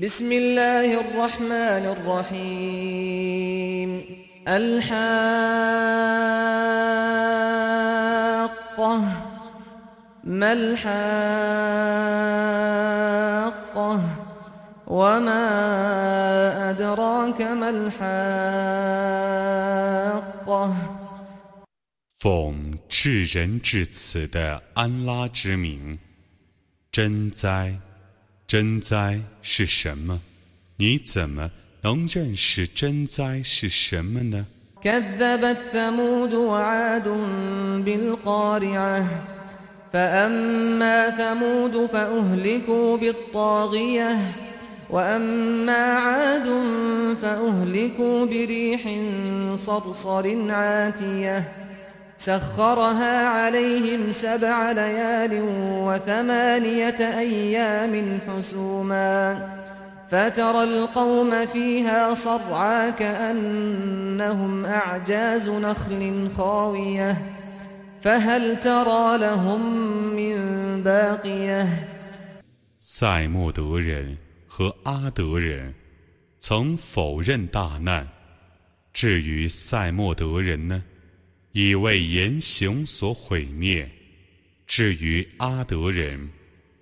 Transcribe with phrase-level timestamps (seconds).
[0.00, 3.90] بسم الله الرحمن الرحيم
[4.48, 4.90] الحاقة
[10.24, 10.80] ما الحاقة
[14.86, 15.44] وما
[16.70, 18.00] أدراك ما الحاقة
[22.18, 25.98] 奉至仁至慈的安拉之名，
[26.90, 27.78] 真哉！
[28.46, 30.20] 真灾是什么？
[30.76, 31.50] 你怎么
[31.82, 34.46] 能认识真灾是什么呢？
[34.82, 37.08] كذبت ثمود وعاد
[37.84, 39.04] بالقارعة
[39.92, 44.34] فأما ثمود فأهلكوا بالطاغية
[44.90, 46.48] وأما عاد
[47.22, 48.82] فأهلكوا بريح
[49.56, 51.52] صرصر عاتية
[52.24, 55.40] سخرها عليهم سبع ليال
[55.86, 59.48] وثمانية أيام حسوما
[60.10, 67.16] فترى القوم فيها صرعا كأنهم أعجاز نخل خاوية
[68.02, 69.60] فهل ترى لهم
[70.16, 70.36] من
[70.82, 71.66] باقية
[72.78, 75.74] 塞莫德人和阿德人
[76.38, 78.08] 曾否认大难，
[78.92, 80.82] 至于塞莫德人呢？
[81.55, 83.89] 已为言行所毁灭。
[84.67, 86.29] 至于阿德人，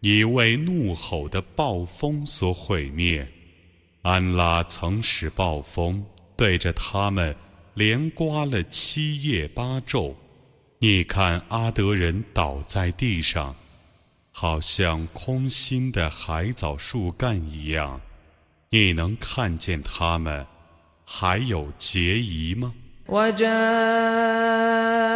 [0.00, 3.26] 已为怒吼的暴风所毁灭。
[4.02, 6.04] 安拉曾使暴风
[6.36, 7.34] 对着他们
[7.72, 10.14] 连刮了七夜八昼。
[10.80, 13.56] 你看阿德人倒在地上，
[14.32, 17.98] 好像空心的海藻树干一样。
[18.68, 20.46] 你能看见他们
[21.06, 22.74] 还有结疑吗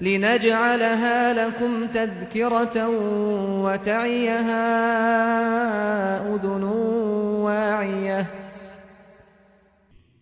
[0.00, 2.88] لنجعلها لكم تذكرة
[3.62, 4.64] وتعيها
[6.34, 6.62] أذن
[7.42, 8.26] واعية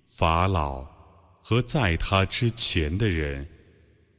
[0.07, 0.83] 法老
[1.43, 3.47] 和在他之前的人，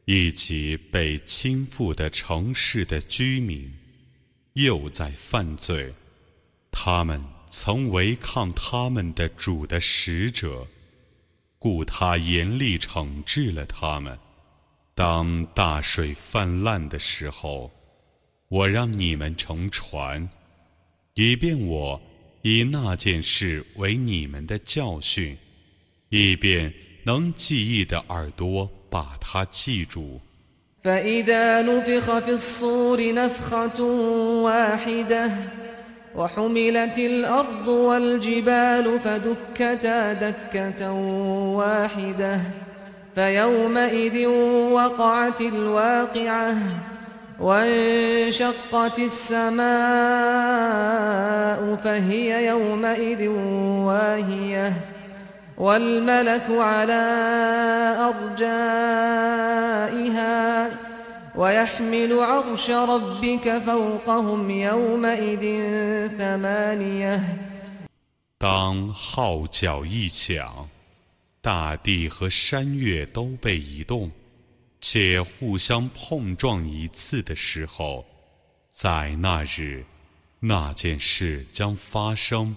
[0.06, 3.74] 以及被倾覆的城市的居民，
[4.54, 5.94] 又在犯罪。
[6.72, 10.68] 他们曾违抗他们的主的使者，
[11.58, 14.20] 故他严厉惩治了他们。
[14.95, 17.71] 当大水泛滥的时候，
[18.49, 20.29] 我让你们乘船，
[21.15, 21.99] 以便我
[22.43, 25.37] 以那件事为你们的教训，
[26.11, 26.73] 以便
[27.05, 30.21] 能记忆的耳朵把它记住。
[43.16, 44.28] فيومئذ
[44.72, 46.56] وقعت الواقعة
[47.40, 49.68] وانشقت السماء
[51.84, 53.28] فهي يومئذ
[53.88, 54.74] واهية
[55.58, 57.04] والملك على
[59.10, 59.58] أرجائها
[61.36, 65.62] ويحمل عرش ربك فوقهم يومئذ
[66.18, 67.24] ثمانية
[68.40, 70.70] 当号角一响。
[71.43, 74.13] 大地和山岳都被移动，
[74.81, 78.07] 且互相碰撞一次的时候，
[78.71, 79.85] 在那日，
[80.39, 82.57] 那件事将发生，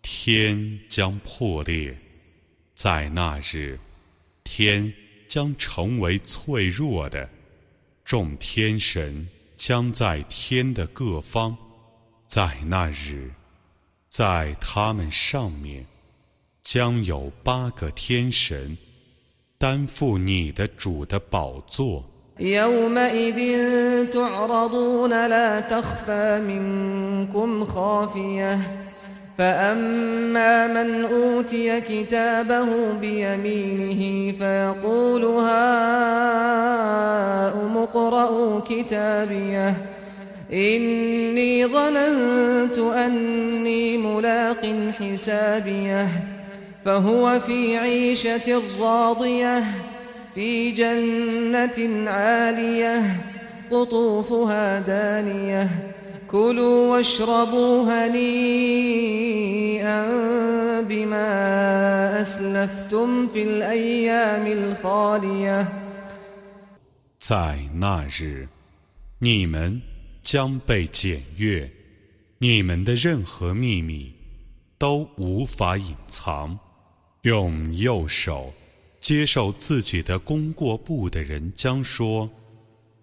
[0.00, 1.94] 天将破裂，
[2.74, 3.78] 在那日，
[4.44, 4.90] 天
[5.28, 7.28] 将成为脆弱的，
[8.02, 9.28] 众天神
[9.58, 11.54] 将在天的各方，
[12.26, 13.30] 在那日，
[14.08, 15.84] 在他们上面。
[16.61, 18.77] 将有八个天神
[19.57, 22.15] 担负你的主的宝座。
[22.39, 23.39] يومئذ
[24.13, 28.59] تعرضون لا تخفى منكم خافية
[29.37, 35.67] فأما من أوتي كتابه بيمينه فيقول هاؤم
[37.77, 39.73] اقرءوا كتابيه
[40.53, 46.07] إني ظننت أني ملاق حسابيه
[46.85, 49.63] فهو في عيشة راضية
[50.35, 53.21] في جنة عالية
[53.71, 55.93] قطوفها دانية
[56.27, 58.45] كلوا واشربوا هنيئا
[60.81, 65.67] بما أسلفتم في الأيام الخالية
[67.19, 68.47] 在那日，
[69.19, 69.81] 你们
[70.21, 71.71] 将被检阅，
[72.37, 74.13] 你们的任何秘密
[74.77, 76.59] 都无法隐藏。
[77.22, 78.52] 用右手
[78.98, 82.30] 接受自己的功过簿的人将说：“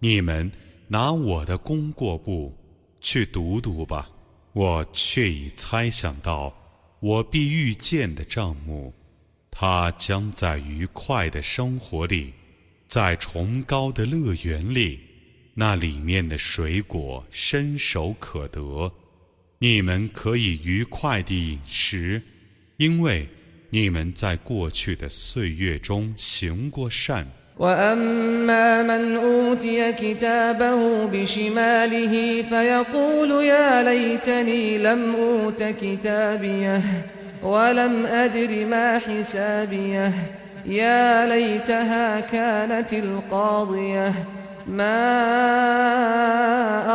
[0.00, 0.50] 你们
[0.88, 2.56] 拿我的功过簿
[3.00, 4.10] 去读读吧。”
[4.54, 6.52] 我却已猜想到
[6.98, 8.92] 我必遇见的账目，
[9.52, 12.32] 他将在愉快的生活里。
[12.88, 14.98] 在崇高的乐园里，
[15.54, 18.92] 那里面的水果伸手可得，
[19.58, 22.20] 你们可以愉快地饮食，
[22.78, 23.28] 因为
[23.69, 27.25] 你们在过去的岁月中行过善。
[40.65, 44.13] يا ليتها كانت القاضية
[44.67, 45.03] ما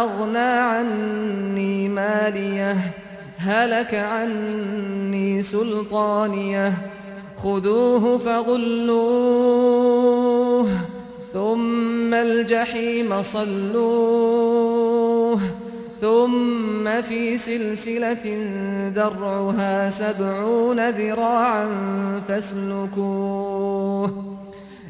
[0.02, 2.76] أغنى عني ماليه
[3.43, 6.73] هلك عني سلطانية.
[7.43, 9.33] خذوه فغلوه
[11.33, 14.63] ثم الجحيم صلوه
[16.01, 18.39] ثم في سلسلة
[18.95, 21.69] درعها سبعون ذراعا
[22.27, 24.23] فاسلكوه.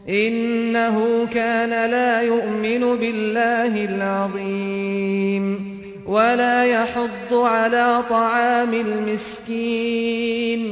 [0.10, 5.73] إنه كان لا يؤمن بالله العظيم.
[6.13, 10.63] ولا يحض على طعام المسكين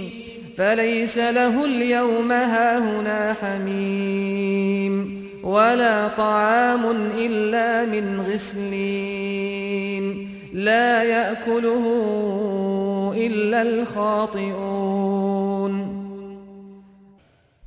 [0.59, 9.17] فليس له اليوم هاهنا حميم ولا طعام إلا من غسلين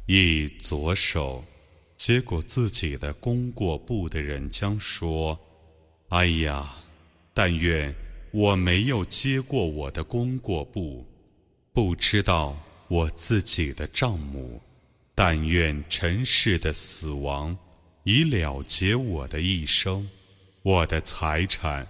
[0.08, 1.44] 以左手
[1.96, 5.38] 接过自己的功过簿的人将说：“
[6.10, 6.78] 哎呀，
[7.35, 7.95] 但愿
[8.31, 11.07] 我没有接过我的功过簿，
[11.75, 12.57] 不知道
[12.89, 14.63] 我自己的账目。
[15.15, 17.55] 但愿尘世的死亡
[18.05, 20.09] 已了结我的一生，
[20.63, 21.87] 我的财产。”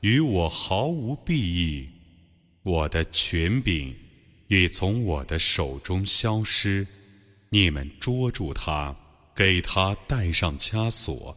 [0.00, 1.88] 与我毫无裨益，
[2.62, 3.92] 我的权柄
[4.46, 6.86] 已从我的手中消失。
[7.48, 8.94] 你们捉住他，
[9.34, 11.36] 给他戴上枷锁，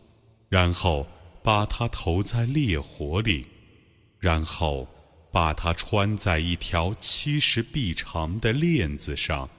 [0.49, 1.07] 然后
[1.41, 3.45] 把他投在烈火里，
[4.19, 4.87] 然后
[5.31, 9.49] 把他穿在一条七十臂长的链子上。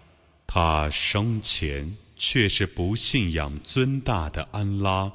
[0.47, 5.11] 他生前却是不信仰尊大的安拉，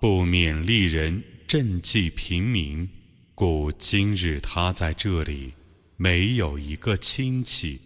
[0.00, 2.88] 不勉励人赈济平民。
[3.34, 5.52] 故今日他在这里
[5.96, 7.78] 没有一个亲戚，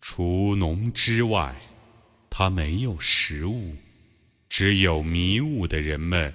[0.00, 1.54] 除农之外，
[2.28, 3.76] 他没有食物，
[4.48, 6.34] 只有迷雾的人们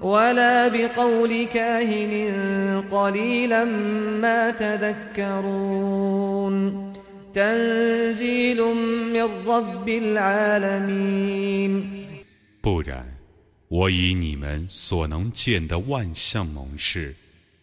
[0.00, 3.64] ولا بقول كاهن قليلا
[4.20, 5.96] ما تذكرون
[7.34, 8.60] تنزيل
[9.12, 11.72] من رب العالمين
[12.60, 13.06] 不然，
[13.68, 17.14] 我以你们所能见的万象盟誓，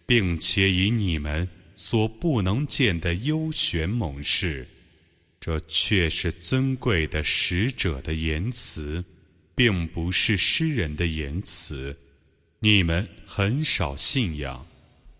[0.05, 4.67] 并且以你们所不能见的幽玄盟誓。
[5.39, 9.03] 这却是尊贵的使者的言辞，
[9.53, 11.97] 并不是诗人的言辞。
[12.59, 14.65] 你们很少信仰，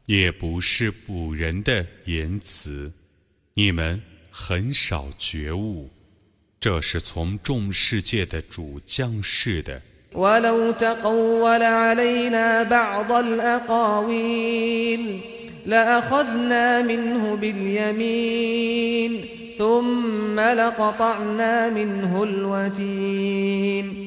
[0.05, 2.91] 也不是古人的言辞。
[3.53, 4.01] 你们
[4.31, 5.89] 很少觉悟，
[6.59, 9.81] 这是从众世界的主降世的。
[19.57, 24.06] ثم لقطعنا منه الوتين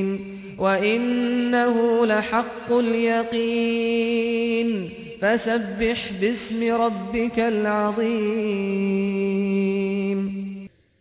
[0.60, 4.08] وإنه لحق اليقين
[5.20, 8.76] فسبح باسم ربك العظيم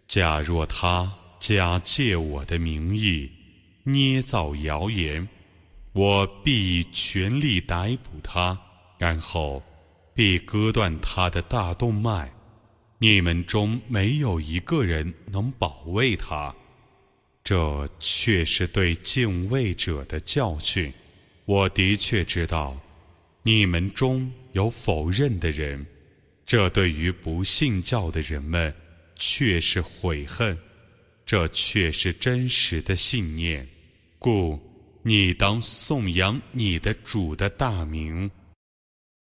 [0.07, 3.29] 假若他 假借我的名义
[3.83, 5.27] 捏造谣言，
[5.93, 8.57] 我必全力逮捕他，
[8.97, 9.61] 然后
[10.13, 12.31] 必割断他的大动脉。
[12.97, 16.55] 你们中没有一个人能保卫他，
[17.50, 20.92] 这却是对敬畏者的教训。
[21.46, 22.80] 我的确知道，
[23.42, 25.84] 你们中有否认的人，
[26.46, 28.72] 这对于不信教的人们
[29.16, 30.56] 却是悔恨。
[31.26, 33.66] 这却是真实的信念，
[34.20, 34.56] 故
[35.02, 38.30] 你当颂扬你的主的大名。